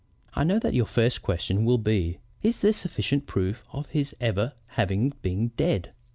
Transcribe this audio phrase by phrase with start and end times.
[0.33, 4.53] "I know that your first question will be: 'Is there sufficient proof of his ever
[4.69, 5.91] having been dead?'